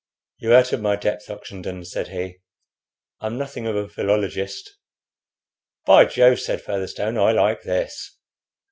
[0.39, 2.37] "You're out of my depth, Oxenden," said he.
[3.19, 4.79] "I'm nothing of a philologist."
[5.85, 8.17] "By Jove!" said Featherstone, "I like this.